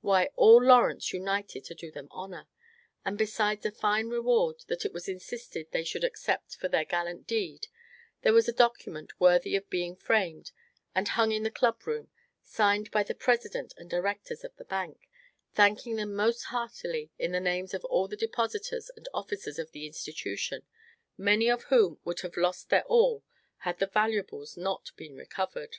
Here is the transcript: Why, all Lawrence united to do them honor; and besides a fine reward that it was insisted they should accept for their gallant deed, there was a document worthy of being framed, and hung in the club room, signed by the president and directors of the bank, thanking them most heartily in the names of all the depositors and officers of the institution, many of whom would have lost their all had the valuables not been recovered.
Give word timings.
Why, 0.00 0.30
all 0.34 0.60
Lawrence 0.60 1.12
united 1.12 1.64
to 1.66 1.72
do 1.76 1.92
them 1.92 2.08
honor; 2.10 2.48
and 3.04 3.16
besides 3.16 3.64
a 3.64 3.70
fine 3.70 4.08
reward 4.08 4.56
that 4.66 4.84
it 4.84 4.92
was 4.92 5.06
insisted 5.08 5.68
they 5.70 5.84
should 5.84 6.02
accept 6.02 6.56
for 6.56 6.66
their 6.66 6.84
gallant 6.84 7.28
deed, 7.28 7.68
there 8.22 8.32
was 8.32 8.48
a 8.48 8.52
document 8.52 9.20
worthy 9.20 9.54
of 9.54 9.70
being 9.70 9.94
framed, 9.94 10.50
and 10.96 11.06
hung 11.10 11.30
in 11.30 11.44
the 11.44 11.48
club 11.52 11.86
room, 11.86 12.10
signed 12.42 12.90
by 12.90 13.04
the 13.04 13.14
president 13.14 13.72
and 13.76 13.88
directors 13.88 14.42
of 14.42 14.52
the 14.56 14.64
bank, 14.64 15.08
thanking 15.54 15.94
them 15.94 16.12
most 16.12 16.46
heartily 16.46 17.12
in 17.16 17.30
the 17.30 17.38
names 17.38 17.72
of 17.72 17.84
all 17.84 18.08
the 18.08 18.16
depositors 18.16 18.90
and 18.96 19.08
officers 19.14 19.60
of 19.60 19.70
the 19.70 19.86
institution, 19.86 20.66
many 21.16 21.48
of 21.48 21.62
whom 21.70 22.00
would 22.04 22.18
have 22.22 22.36
lost 22.36 22.68
their 22.68 22.82
all 22.86 23.22
had 23.58 23.78
the 23.78 23.86
valuables 23.86 24.56
not 24.56 24.90
been 24.96 25.14
recovered. 25.14 25.76